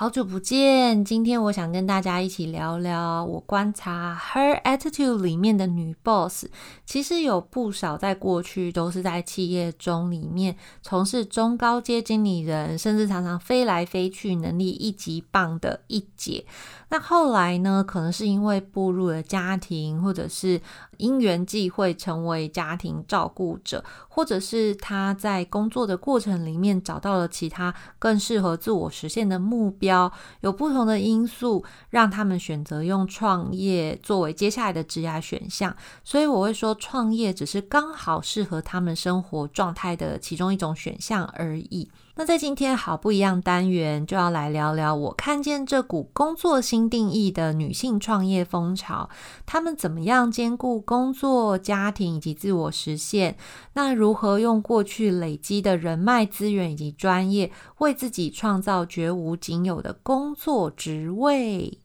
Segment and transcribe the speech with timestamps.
[0.00, 6.46] 好久不见，今天我想跟大家一起聊聊我观察《Her Attitude》里面的女 boss，
[6.86, 16.46] 其实有不少在过去都是在企业中里面从事中高阶经理人，甚至常常飞来飞去，能力一级棒的一姐。
[16.90, 20.60] 那后来呢，可能是因为步入了家庭，或者是
[20.96, 30.12] 因缘际会成为家庭照顾者，或者是他在工作的过程里面找到了其他更适合自我实现的目标。
[30.40, 41.88] 有不同的因素让他们选择用创业作为接下来的职业选项，所以我会说，创业只是刚好适合他们生活状态的其中一种选项而已。
[42.20, 49.08] 那在今天好不一样单元，就要来聊聊我看见这股工作新定义的女性创业风潮，
[49.46, 53.38] 她们怎么样兼顾工作、家庭以及自我实现？
[53.72, 61.78] 那如何用过去累积的人脉资源以及专业，为自己创造绝无仅有的工作职位？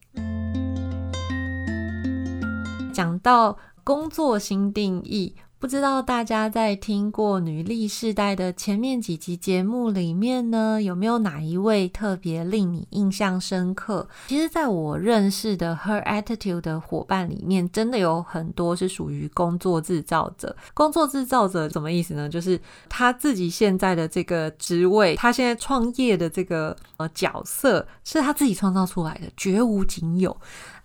[2.94, 5.34] 讲到工作新定义。
[5.58, 14.08] 不知道大家在听过女力世代的前面几集节目里面呢，有没有哪一位特别令你印象深刻？
[14.28, 20.56] 其实，在我认识的 Her Attitude 的伙伴里面，真的有很多是属于工作制造者。
[20.74, 22.30] 工作制造者什么意思呢？
[22.30, 30.36] 就是他自己现在的这个职位，他现在创业的这个呃角色，是他自己创造出来的，绝无仅有。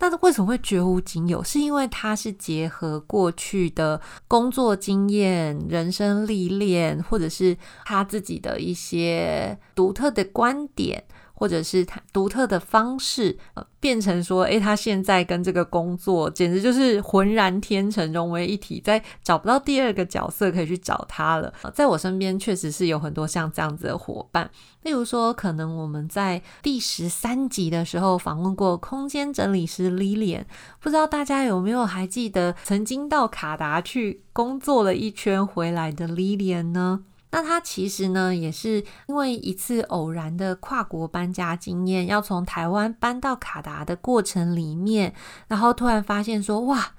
[0.00, 1.44] 但是为什么会绝无仅有？
[1.44, 11.05] 是因为他是结合过去的工作经验、人生历练，或者是他自己的一些独特的观点。
[11.40, 21.51] 或者是他独特的方式，呃，变成说，诶，他现在跟这个工作简直就是浑然天成，融为一体，在找不到第二个角色可以去找他了。
[21.73, 24.51] 在我身边确实是有很多像这样子的伙伴，
[24.83, 30.45] 例如说，可能我们在第十三集的时候访问过空间整理师 Lilian，
[30.78, 37.05] 不知道大家有没有还记得曾经到卡达去工作了一圈回来的 Lilian 呢？
[37.30, 45.14] 那他其实呢，也是因为一次偶然的跨国搬家经验，要从台湾搬到卡达的过程里面，
[45.48, 46.92] 然后突然发现说，哇，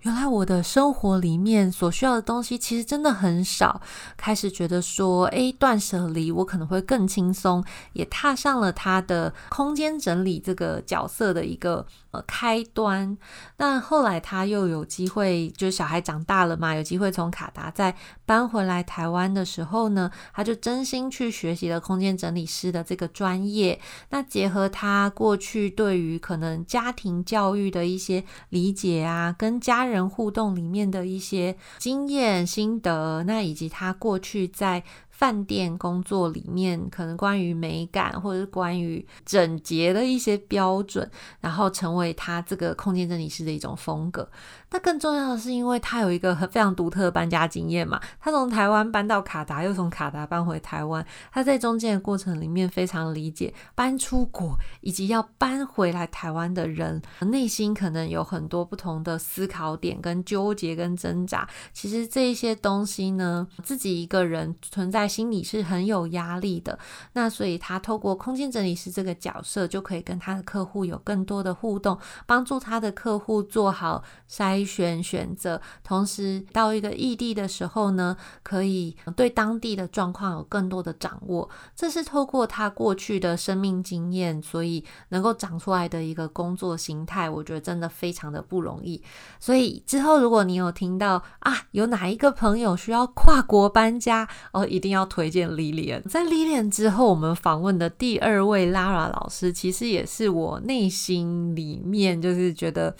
[0.00, 3.80] 原来我的生活里面所需要的东西其实真的很少，
[4.16, 12.22] 开始觉得说，诶，断舍离我可能会更轻松，也踏上了他的空间整理这个角色的一个呃。
[12.26, 13.16] 开端。
[13.58, 17.94] 那后来他又有机会，就是小孩长大了嘛，有机会从卡达再
[18.26, 23.80] 搬回来台湾的时候呢，他就真心去学习了空间整理师的这个专业。
[24.10, 34.82] 那结合他过去对于可能家庭教育的一些理解啊，跟家人互动里面的一些经验心得，那以及他过去在。
[35.16, 41.10] 饭店工作里面，可能关于美感或者是关于整洁的一些标准，
[41.40, 44.28] 然后成为他这个空间整理师的一种风格。
[44.70, 61.48] 那更重要的是，因为他有一个很非常独特的搬家经验嘛，他从台湾搬到卡达，又从卡达搬回台湾，他在中间的过程里面非常理解搬出国以及要搬回来台湾的人内心可能有很多不同的思考点跟纠结跟挣扎。
[61.72, 66.76] 其实这一些东西呢，自己一个人存在心里是很有压力的。
[67.12, 71.96] 那所以他透过空间整理师这个角色，就可以跟他的客户有更多的互动，
[72.26, 74.56] 帮助他的客户做好筛。
[74.66, 81.48] 选选择，同时到一个异地的时候呢，可以对当地的状况有更多的掌握。
[81.74, 87.30] 这是透过他过去的生命经验，所以能够长出来的一个工作形态。
[87.30, 89.00] 我觉得真的非常的不容易。
[89.38, 96.02] 所以之后如果你有听到啊，有哪一个朋友需要跨国搬家哦，一定要推荐 Lilian。
[96.08, 102.96] 在 Lilian 之后，我们访问的第二位 Lara 老师，其实也是我内心里面就是觉得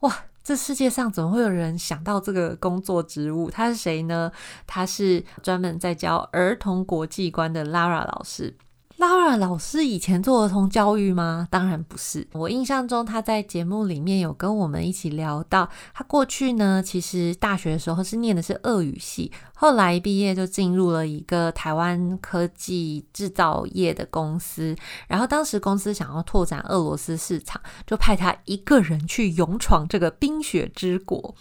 [0.00, 0.24] 哇。
[0.42, 3.50] 这世界上怎么会有人想到这个工作职务？
[3.50, 4.32] 他是谁呢？
[4.66, 8.56] 他是专门在教儿童国际观的 Lara 老师。
[9.00, 11.48] Laura 老师以前做儿童教育吗？
[11.50, 12.28] 当然不是。
[12.32, 24.76] 我印象中他在节目里面有跟我们一起聊到，他过去呢，其实大学的时候是念的是俄语系，后来毕业就进入了一个台湾科技制造业的公司，
[25.08, 31.34] 然后当时公司想要拓展俄罗斯市场，就派他一个人去勇闯这个冰雪之国。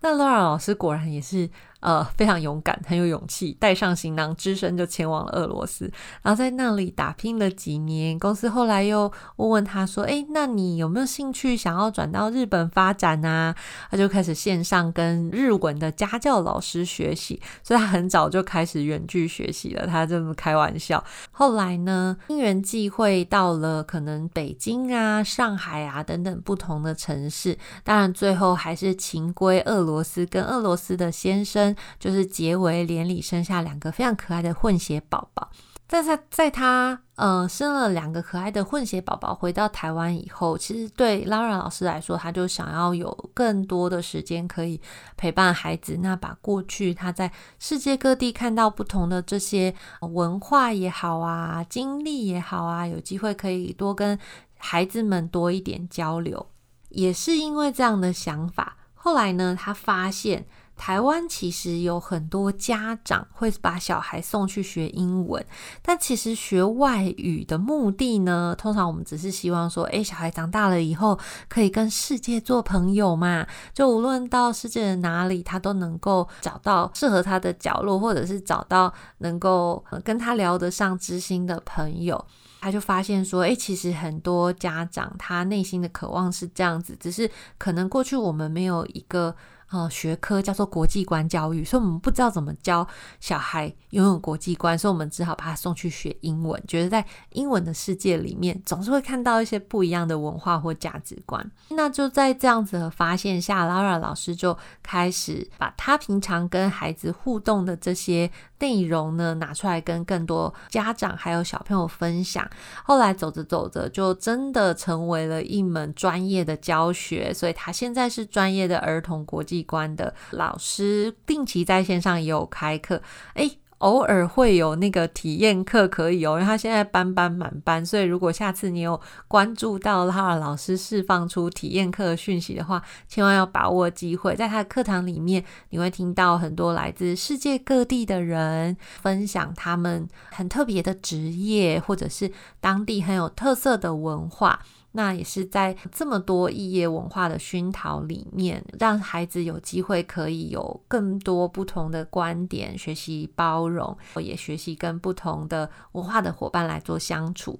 [0.00, 1.50] 那 Laura 老师果然也是。
[1.84, 5.84] 呃，非常勇敢，很有勇气，带上行囊，只身就前往了俄罗斯，
[6.22, 8.18] 然后在那里打拼了几年。
[8.18, 13.54] 公司后来又问问他说：“哎，那你有没有兴趣想要转到日本发展啊？”
[13.92, 19.86] 他就开始线上跟日文的家教老师学习，所以他很早就开始远距学习了。
[19.86, 21.04] 他这么开玩笑。
[21.32, 31.73] 后来呢，因缘际会到了可能北京啊、上海啊等等不同的城市，当然最后还是情归俄罗斯，跟俄罗斯的先生。
[31.98, 35.50] 就是结为连理，生下两个非常可爱的混血宝宝。
[35.86, 44.80] 但是在他呃生了两个可爱的混血宝宝回到台湾以后，其实对 Lara 老师来说，他就想要有更多的时间可以
[45.18, 45.98] 陪伴孩子。
[46.00, 54.18] 那把过去他在世界各地看到不同的这些文化也好啊，经历也好啊，有机会可以多跟
[54.56, 56.46] 孩子们多一点交流。
[56.88, 60.46] 也是因为这样的想法，后来呢，他发现。
[60.76, 65.44] 台湾其实有很多家长会把小孩送去学英文，
[65.80, 71.18] 但其实学外语的目的呢，通常我们只是希望说，诶，小孩长大了以后
[71.48, 82.22] 可以跟世界做朋友嘛，就无论到世界的哪里，他都能够找到适合他的角落，或者是找到能够跟他聊得上知心的朋友。
[82.60, 89.34] 他就发现说，诶，其实很多家长他内心的渴望是这样子，只是可能过去我们没有一个。
[89.74, 92.86] 呃，学科叫做国际观教育，所以我们不知道怎么教
[93.18, 96.62] 小孩拥有国际观，所以我们只好把他送去学英文。
[96.68, 101.44] 觉得在英文的世界里面，总是会看到一些不一样的文化或价值观。
[101.70, 108.30] 那就在这样子的发现下，Lara 老师就开始把他平常跟孩子互动的这些
[108.60, 112.48] 内容呢，拿出来跟更多家长还有小朋友分享。
[112.84, 117.34] 后来走着走着，就真的成为了一门专业的教学。
[117.34, 119.63] 所以他现在是专业的儿童国际。
[119.64, 123.02] 关的老师定期在线上也有开课，
[123.34, 144.60] 哎，偶尔会有那个体验课可以哦，因为他现在班班满班，所以如果下次你有关注到他的老师释放出体验课讯息的话，千万要把握机会，在他的课堂里面，你会听到很多来自世界各地的人分享他们很特别的职业，或者是当地很有特色的文化。
[144.96, 157.58] 那也是在这么多异业文化的熏陶里面，让孩子有机会可以有更多不同的观点，学习包容，也学习跟不同的文化的伙伴来做相处。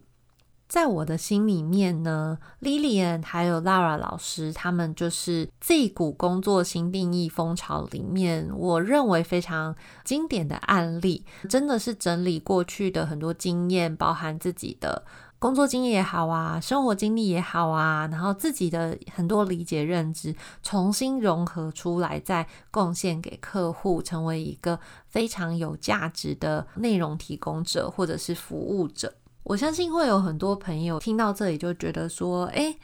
[0.68, 15.04] 在我的心里面呢，Lilian 还有 Lara 老师，他们就是这股工作新定义风潮里面，我认为非常经典的案例，真的是整理过去的很多经验，包含自己的。
[15.44, 29.12] 工作经验也好啊，生活经历也好啊，然后自己的很多理解认知重新融合出来，再贡献给客户，成为一个非常有价值的内容提供者或者是服务者。
[29.42, 32.74] 我相信会有很多朋友听到这里就觉得说，哎。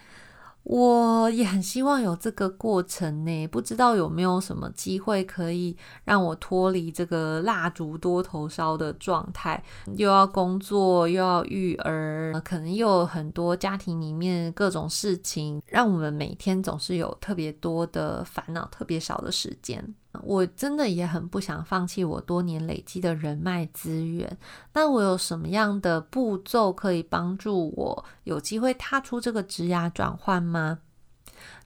[0.62, 9.62] 我也很希望有这个过程呢，不知道有没有什么机会可以让我脱离这个蜡烛多头烧的状态，
[9.97, 19.95] 又要工作又要育儿，可能又有很多家庭里面各种事情，让我们每天总是有特别多的烦恼，特别少的时间。
[20.23, 24.38] 我真的也很不想放弃我多年累积的人脉资源。
[24.73, 30.81] 那我有什么样的步骤可以帮助我有机会踏出这个职涯转换吗？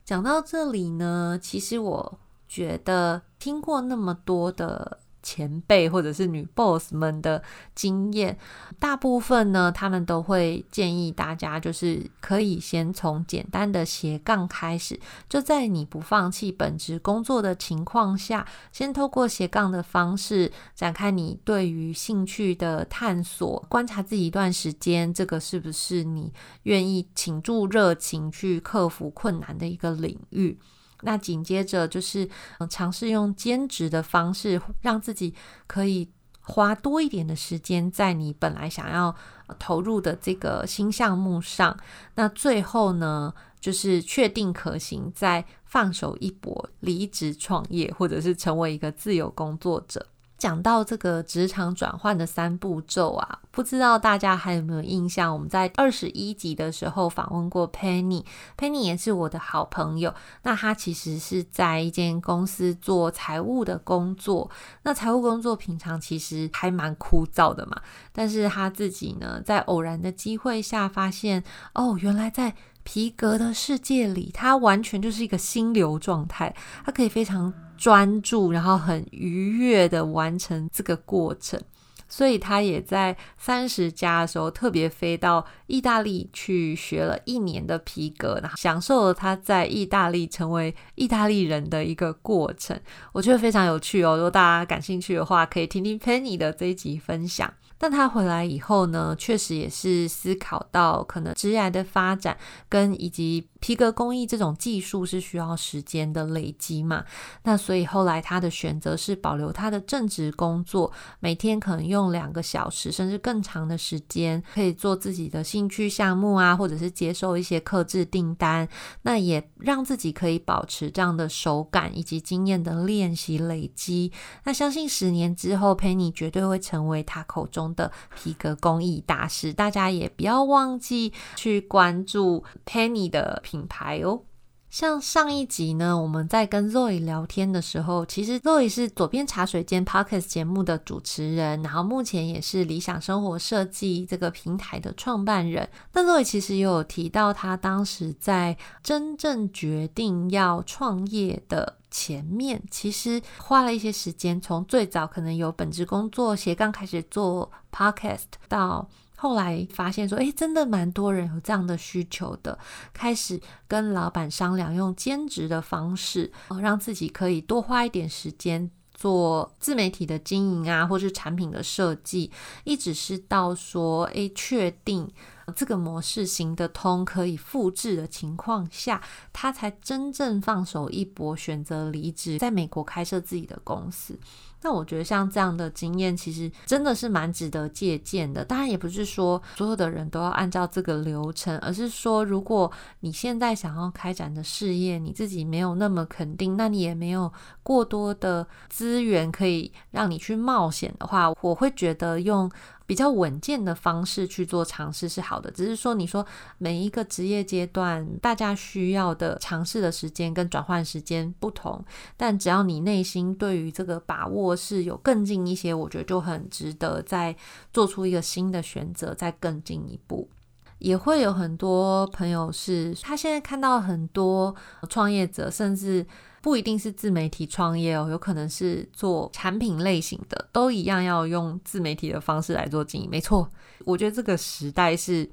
[0.03, 4.99] 讲到这里呢，其实我觉得听过那么多的。
[5.25, 7.41] 前辈或者是女 boss 们的
[7.73, 8.37] 经验，
[8.79, 26.31] 大部分呢，他们都会建议大家，就是可以先从简单的斜杠开始，就在你不放弃本职工作的情况下，先透过斜杠的方式展开你对于兴趣的探索，观察自己一段时间，这个是不是你
[26.63, 30.59] 愿意倾注热情去克服困难的一个领域。
[31.05, 32.27] 那紧接着就是
[32.69, 35.33] 尝试用兼职的方式，让自己
[35.67, 36.09] 可以
[36.41, 39.15] 花多一点的时间在你本来想要
[39.59, 41.77] 投入的这个新项目上。
[42.15, 50.07] 那最后呢，就是确定可行，再放手一搏，离职创业，或者是成为一个自由工作者。
[50.45, 55.33] 讲到这个职场转换的三步骤啊，不知道大家还有没有印象？
[55.33, 60.13] 我们在二十一集的时候访问过 Penny，Penny 也是我的好朋友。
[60.43, 64.51] 那他其实是在一间公司做财务的工作。
[64.83, 67.81] 那财务工作平常其实还蛮枯燥的嘛。
[68.11, 81.59] 但是他自己呢，在偶然的机会下发现，哦，原来在皮革的世界里，它完全就是一个心流状态，它可以非常专注，然后很愉悦的完成这个过程。
[82.07, 92.79] 所以他也在三十加的时候特别飞到意大利去学了一年的皮革，然后享受了他在意大利成为意大利人的一个过程。
[93.11, 94.15] 我觉得非常有趣哦。
[94.15, 97.51] 如果大家感兴趣的话，可以听听 Penny 的这一集分享。
[97.77, 102.37] 但他回来以后呢，确实也是思考到可能职业的发展
[102.69, 107.03] 跟以及皮革工艺这种技术是需要时间的累积嘛。
[107.41, 118.69] 那所以后来他的选择是保留他的正职工作，每天可能用两个小时甚至更长的时间，可以做自己的兴趣项目啊，或者是接受一些克制订单。
[119.01, 124.11] 那也让自己可以保持这样的手感以及经验的练习累积。
[124.43, 127.65] 那相信十年之后，Penny 绝对会成为他口中。
[127.75, 134.23] 的皮革工艺大师，大家也不要忘记去关注 Penny 的品牌哦。
[134.69, 145.69] 像上一集呢，我们在跟 Zoe 聊天的时候，其实 Zoe 是左边茶水间 Podcast 节目的主持人，然后目前也是理想生活设计这个平台的创办人。
[145.93, 151.77] 那 Zoe 其实也有提到，他当时在真正决定要创业的。
[151.91, 158.85] 前面其实花了一些时间，从最早可能有本职工作斜杠开始做 podcast，到
[159.15, 162.57] 后来发现说，哎，真的蛮多人有这样的需求的，
[162.93, 166.31] 开始跟老板商量用兼职的方式，
[166.61, 172.31] 让自己可以多花一点时间做自媒体的经营啊，或是产品的设计，
[172.63, 175.09] 一直是到说，哎，确定。
[175.53, 179.01] 这个模式行得通，可以复制的情况下，
[179.33, 184.17] 他才真正放手一搏，选择离职，在美国开设自己的公司。
[184.61, 188.43] 那我觉得像这样的经验，其实真的是蛮值得借鉴的。
[188.43, 192.71] 当然，也不是说所有的人都要按照这个流程，而是说，如果
[193.01, 202.49] 你现在想要开展的事业，你自己没有那么肯定，那你也没有过多的资源可以让你去冒险的话，我会觉得用。
[202.87, 206.25] 比较稳健的方式去做尝试是好的，只是说你说
[206.57, 211.83] 每一个职业阶段，大家需要的尝试的时间跟转换时间不同，
[212.15, 217.35] 但只要你内心对于这个把握是有更近一些，我觉得就很值得再
[217.73, 220.29] 做出一个新的选择，再更进一步。
[220.77, 224.53] 也会有很多朋友是他现在看到很多
[224.89, 226.05] 创业者，甚至。
[226.45, 233.09] 不一定是自媒体创业哦，有可能是做产品类型的，都一样要用自媒体的方式来做经营。
[233.09, 233.49] 没错，
[233.83, 235.27] 我觉得这个时代是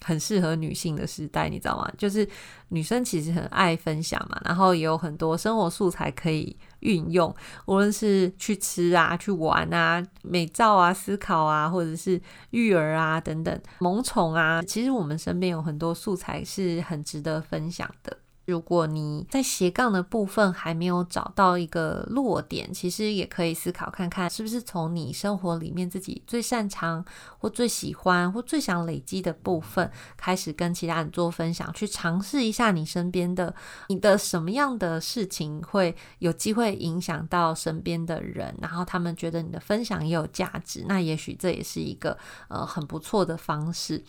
[0.00, 1.92] 很适合女性的时代，你知道吗？
[1.98, 2.26] 就是
[2.68, 12.18] 女生其实很爱分享嘛，然后也有很多生活素材可以运用，无论是去吃啊、去玩啊、美照啊、思考啊，或者是
[12.52, 18.16] 育儿啊等等萌宠啊，其实我们身边有很多素材是很值得分享的。
[18.46, 27.04] 如果你在斜杠的部分还没有找到一个落点，其实也可以思考看看，是不是从你生活里面自己最擅长
[27.38, 33.54] 或最喜欢或最想累积的部分开始跟其他人做分享，去尝试一下你身边的
[33.88, 44.04] 你的什么样的事情会有机会影响到身边的人，然后他们觉得你的分享也有价值，那也许这也是一个呃很不错的方式。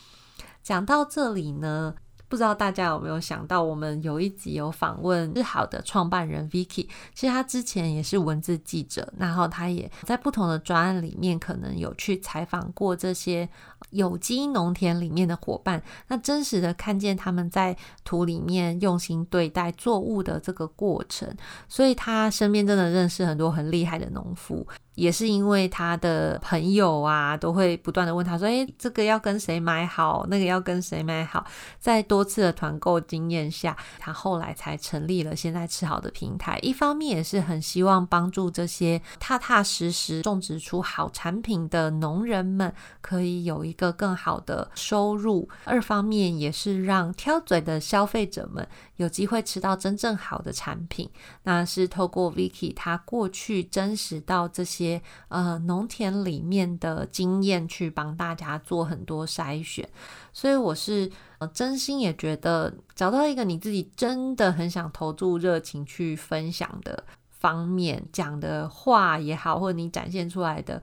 [0.61, 1.95] 讲到这里呢。
[2.35, 13.47] 不知道大家有没有想到，我们有一集有访问日好的创办人 Vicky，其实他之前也是文字记者，然后他也在不同的专案里面可能有去采访过这些
[13.91, 17.73] 有机农田里面的伙伴，那真实的看见他们在
[18.03, 21.33] 土里面用心对待作物的这个过程，
[21.69, 24.67] 所以他身边真的认识很多很厉害的农夫。
[24.95, 30.25] 也是因为他的朋友啊，都会不断的问他说：“诶，这个要跟谁买好？
[30.29, 31.45] 那个要跟谁买好？”
[31.77, 36.57] 在多次的团购经验下，他后来才成立了现在吃好的平台。
[36.61, 51.09] 一方面也是很希望帮助这些踏踏实实种植出好产品的农人们可以有一个更好的收入；二方面也是让挑嘴的消费者们有机会吃到真正好的产品。
[51.43, 54.84] 那是透过 Vicky 他过去真实到这些。
[54.85, 59.87] 些呃，农田里面的经验去帮大家做很多筛选，
[60.31, 70.81] 所以我是呃真心也觉得找到一个你自己真的很想投注热情去分享的方面，讲的话也好，或者你展现出来的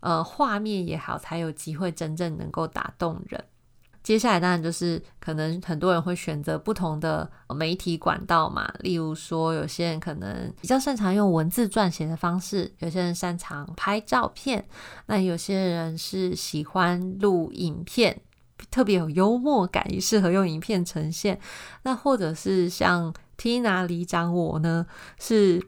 [0.00, 3.44] 呃画面也好，才有机会真正能够打动人。
[4.02, 14.64] 接下来当然就是可能很多人会选择不同的媒体管道嘛，例如说有些人可能比较擅长用文字撰写的方式，有些人擅长拍照片，
[15.06, 18.20] 那有些人是喜欢录影片。
[18.70, 21.38] 特别有幽默感，也适合用影片呈现。
[21.82, 24.86] 那或者是像 Tina 里长我呢，
[25.18, 25.60] 是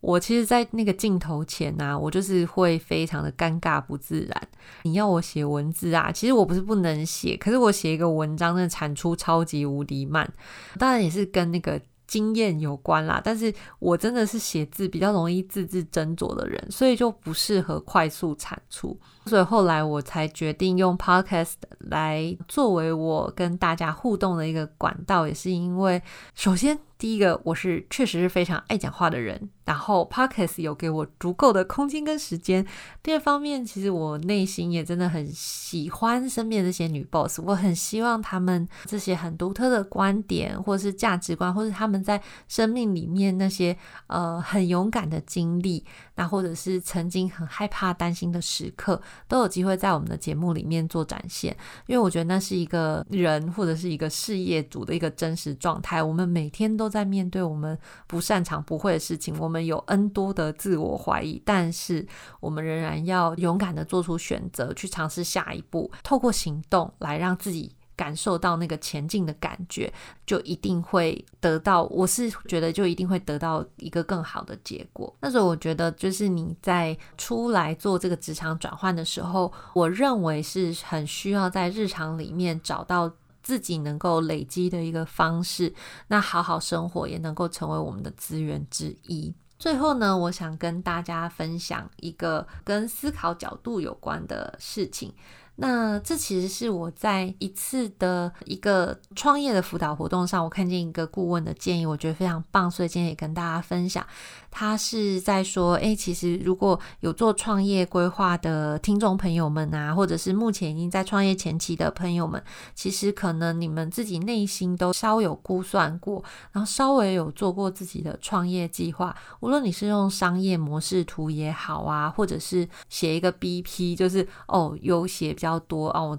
[0.00, 4.48] 我其实，在那个镜头前呢，我就是会非常的尴尬不自然。
[4.82, 10.30] 你要我写文字啊，其实我不是不能写，可是我写一个文章，那产出超级无敌慢。
[10.78, 11.80] 当然也是跟那个。
[12.08, 18.98] 经验有关啦，但是我真的是写字比较容易字字斟酌的人，所以就不适合快速产出。
[19.26, 26.02] 所以后来我才决定用 podcast 来作为我跟大家互动的一个管道，也是因为
[26.34, 26.78] 首先。
[26.98, 32.66] 第一个，我是确实是非常爱讲话的人，然后 Podcast 有给我足够的空间跟时间。
[33.04, 43.76] 第二方面，其实我内心也真的很喜欢身边这些女 boss，我很希望她们这些很独特的观点，或是价值观，或是她们在生命里面那些
[44.08, 45.84] 呃很勇敢的经历，
[46.16, 51.56] 那或者是曾经很害怕、担心的时刻，都有机会在我们的节目里面做展现。
[51.86, 56.02] 因为我觉得那是一个人或者是一个事业主的一个真实状态。
[56.02, 56.87] 我们每天都。
[56.88, 62.06] 在面对我们不擅长、不会的事情，我们有 N 多的自我怀疑，但是
[62.40, 69.92] 我们仍然要勇敢的做出选择，去尝试下一步，透过行动来让自己感受到那个前进的感觉，
[70.24, 71.82] 就一定会得到。
[71.84, 75.12] 我是觉得就一定会得到一个更好的结果。
[75.20, 83.12] 那时候我觉得，就是你在出来做这个职场转换的时候，我认为是很需要在日常里面找到。
[83.48, 85.74] 自己能够累积的一个方式，
[86.08, 89.34] 那好好生活也能够成为我们的资源之一。
[89.58, 95.14] 最后呢，我想跟大家分享一个跟思考角度有关的事情。
[95.60, 104.06] 那这其实是我在一次的一个创业的辅导活动上，我看见一个顾问的建议，我觉得非常棒，所以今天也跟大家分享。
[104.50, 112.42] 他是在说，诶，其实如果有做创业规划的听众朋友们啊，或者是目前已经在创业前期的朋友们，
[112.74, 119.14] 其实可能你们自己内心都稍有估算过，然后稍微有做过自己的创业计划。
[119.40, 126.18] 无论你是用商业模式图也好啊，或者是写一个 BP，就是哦，有写比较较多哦，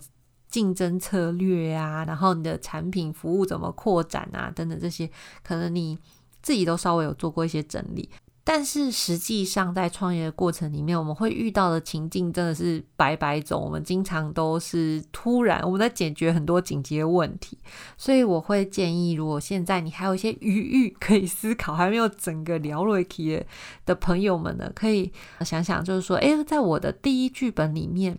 [0.49, 5.09] 竞争策略啊，然后你的产品服务怎么扩展啊，等等这些，
[5.43, 5.97] 可能你。
[6.41, 8.09] 自己都稍微有做过一些整理，
[8.45, 13.61] 但是实际上在创业的过程里面，我们会遇到的情境真的是百百种。
[13.61, 17.57] 我们经常都是突然我们在解决很多紧急的问题，
[17.97, 23.45] 所以我会建议，如果现在你还有一些余裕可以思考，还没有整个聊瑞奇
[23.85, 25.11] 的朋友们呢，可以
[25.41, 28.17] 想想，就是说，诶，在我的第一剧本里面，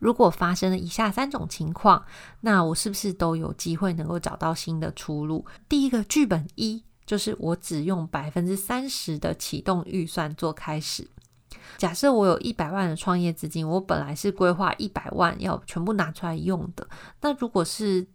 [0.00, 2.04] 如果发生了以下三种情况，
[2.40, 5.44] 那我是不是都有机会能够找到新的出路？
[5.68, 6.84] 第一个剧本一。
[7.08, 11.08] 就是我只用百分之三十的启动预算做开始。
[11.78, 16.86] 假设我有一百万的创业资金，我本来是规划一百万要全部拿出来用的。
[17.22, 18.06] 那如果是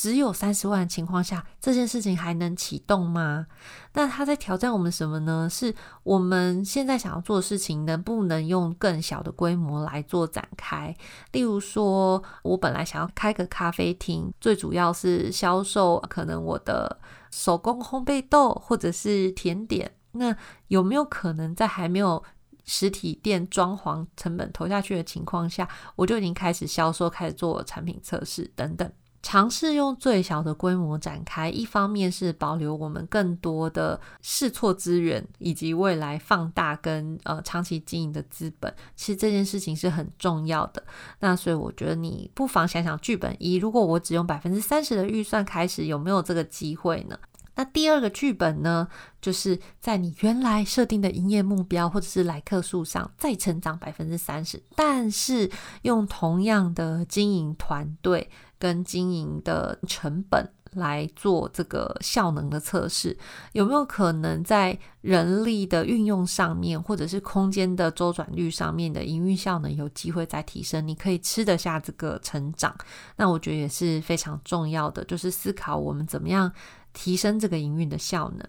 [0.00, 3.46] 只有三十万的情况下，这件事情还能启动吗？
[3.92, 5.46] 那他在挑战我们什么呢？
[5.50, 10.96] 是我们现在想要做的事情，能不能用更小的规模来做展开？
[11.32, 16.98] 例如说，我本来想要开个咖啡厅，最主要是销售可能我的
[17.30, 19.92] 手工烘焙豆或者是甜点。
[20.12, 20.34] 那
[20.68, 22.24] 有没有可能在还没有
[22.64, 28.90] 实体店装潢成本投下去的情况下，我就已经开始销售，开始做产品测试等等？
[29.22, 38.74] 尝试用最小的规模展开，一方面是保留我们更多的试错资源，以及未来放大跟呃长期经营的资本。
[38.96, 40.82] 其实这件事情是很重要的。
[41.18, 47.18] 那所以我觉得你不妨想想剧本一，如果我只用百分之三十的预算开始，有没有这个机会呢？
[47.54, 48.88] 那第二个剧本呢，
[49.20, 55.50] 就是在你原来设定的营业目标或者是来客数上再成长百分之三十，但是
[55.82, 58.30] 用同样的经营团队。
[58.60, 63.16] 跟经营的成本来做这个效能的测试，
[63.52, 70.86] 有没有可能在人力的运用上面，或者是空间的周转率上面的营运效能有机会再提升？
[70.86, 72.76] 你可以吃得下这个成长，
[73.16, 76.52] 那我觉得也是非常重要的，就是思考我们怎么样
[76.92, 78.48] 提升这个营运的效能。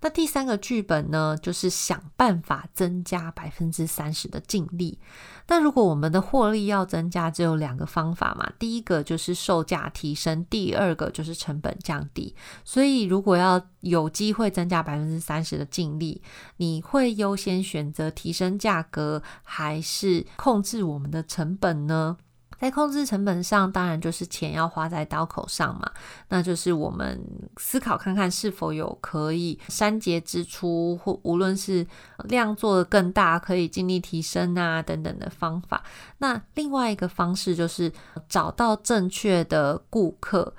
[0.00, 4.98] 那第三个剧本呢，就是想办法增加百分之三十的净利。
[5.46, 8.52] 那如果我们的获利要增加，只有两个方法嘛。
[8.58, 12.36] 第一个就是售价提升，第二个就是成本降低。
[12.64, 16.20] 所以如果要有机会增加百分之三十的净利，
[16.58, 22.18] 你会优先选择提升价格，还是控制我们的成本呢？
[22.60, 25.90] 在控制成本上，当然就是钱要花在刀口上嘛。
[26.28, 27.20] 那就是我们
[27.56, 31.86] 思考看看是否有可以删节支出，或无论是
[32.24, 35.82] 量做的更大，可以尽力提升啊等等的方法。
[36.18, 37.92] 那另外一个方式就是
[38.28, 40.54] 找到正确的顾客。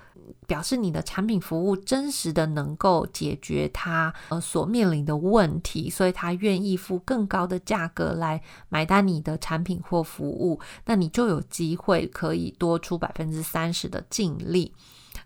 [0.48, 14.74] 表示你的产品服务真实的能够解决他呃所面临的问题，所以他愿意付更高的价格来买单你的产品或服务，那你就有机会可以多出百分之三十的净利。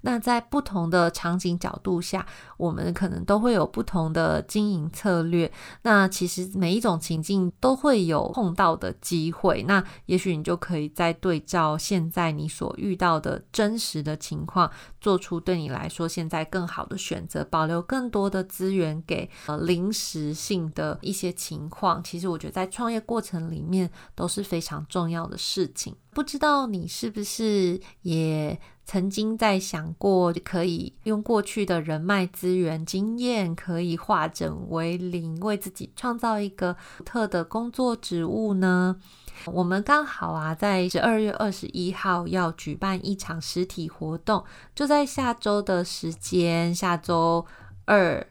[0.01, 2.25] 那在不同的场景角度下，
[2.57, 5.51] 我们可能都会有不同的经营策略。
[5.81, 9.63] 那其实每一种情境都会有碰到的机会。
[9.63, 22.03] 那也许你就可以在对照现在你所遇到的真实的情况，做出对你来说现在更好的选择，保留更多的资源给呃临时性的一些情况。
[22.03, 25.95] 其实我觉得在创业过程里面都是非常重要的事情。
[26.12, 28.60] 不知道你是不是也？
[28.86, 39.00] 曾经在想过，可以用过去的人脉资源、经验，可以化整为零，为自己创造一个独特的工作职务呢？
[39.45, 44.43] 我们刚好啊，在十二月二十一号要举办一场实体活动，
[44.74, 47.45] 就在下周的时间，下周
[47.86, 48.26] 二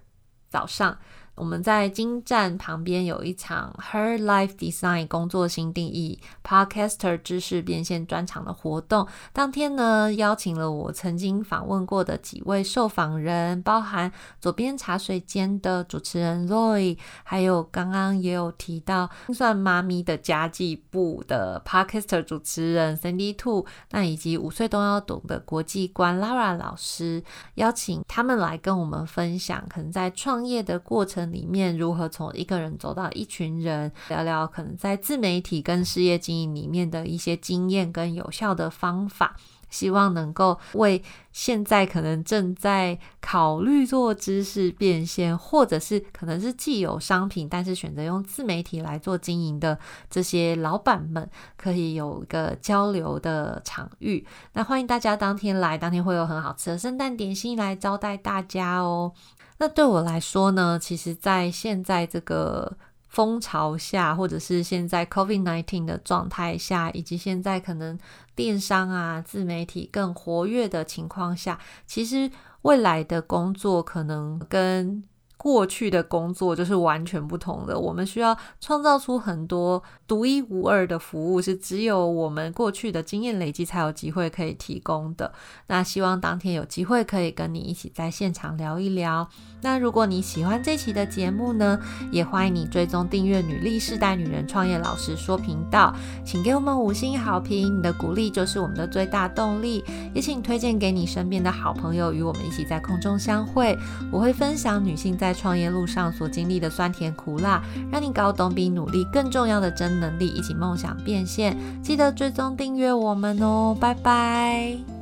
[0.49, 0.99] 早上。
[1.39, 9.07] 我们在金站旁边有一场 Her Life Design 工作新定义 Podcaster 知识变现专场的活动。
[9.33, 27.23] 当天呢，邀请了我曾经访问过的几位受访人，包含左边茶水间的主持人 Roy，还有刚刚也有提到心算妈咪的家计部的 Podcaster 主持人 Cindy Two，那以及五岁都要懂的国际观 Lara 老师，
[27.55, 31.28] 邀请他们来跟我们分享，可能在创业的过程。
[31.33, 39.37] 里面如何从一个人走到一群人，聊聊可能在自媒体跟事业经营里面的一些经验跟有效的方法，
[39.69, 49.79] 希望能够为现在可能正在考虑做知识变现，或者是可能是既有商品但是选择用自媒体来做经营的
[50.11, 54.27] 这些老板们，可以有一个交流的场域。
[54.55, 59.13] 那欢迎大家当天来，当天会有很好吃的圣诞点心来招待大家哦。
[59.59, 62.77] 那对我来说呢，其实，在现在这个
[63.09, 67.99] 风潮下，或者是现在 COVID nineteen 的状态下，以及现在可能
[68.35, 72.31] 电商啊、自媒体更活跃的情况下，其实
[72.63, 75.05] 未来的工作可能跟。
[75.39, 85.33] 过去的工作就是完全不同的，我们需要创造出很多独一无二的服务，是只有我们过去的经验累积才有机会可以提供的。
[85.69, 89.29] 那希望当天有机会可以跟你一起在现场聊一聊。
[89.63, 91.79] 那如果你喜欢这期的节目呢，
[92.11, 99.85] 也欢迎你追踪订阅女力世代女人创业老师说频道，请给我们五星好评，你的鼓励就是我们的最大动力。
[100.13, 103.79] 也请推荐给你身边的好朋友，与我们一起在空中相会。
[104.11, 107.63] 我会分享女性在在创业路上所经历的酸甜苦辣，
[107.93, 111.55] 让你搞懂比努力更重要的真能力，一起梦想变现。
[111.83, 114.98] 记得追踪订阅我们哦，拜拜。